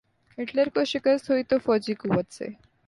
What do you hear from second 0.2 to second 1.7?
Hitler کو شکست ہوئی تو